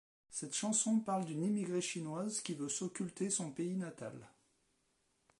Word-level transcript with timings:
Cette 0.31 0.55
chanson 0.55 0.99
parle 0.99 1.25
d'une 1.25 1.43
immigrée 1.43 1.79
Chinoise 1.79 2.41
qui 2.41 2.55
veut 2.55 2.69
s'occulter 2.69 3.29
son 3.29 3.51
pays 3.51 3.75
natal. 3.75 4.31